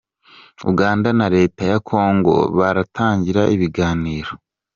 [0.71, 4.31] Uganda na Leta ya kongo baratangira ibiganiro